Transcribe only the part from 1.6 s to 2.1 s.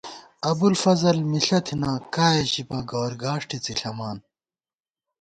تھنہ،